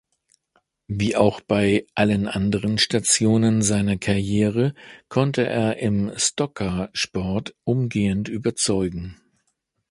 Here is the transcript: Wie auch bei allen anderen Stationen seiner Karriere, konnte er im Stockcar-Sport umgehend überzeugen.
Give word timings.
Wie 0.87 1.15
auch 1.15 1.41
bei 1.41 1.85
allen 1.93 2.27
anderen 2.27 2.79
Stationen 2.79 3.61
seiner 3.61 3.97
Karriere, 3.99 4.73
konnte 5.09 5.45
er 5.45 5.77
im 5.77 6.11
Stockcar-Sport 6.17 7.53
umgehend 7.65 8.27
überzeugen. 8.27 9.21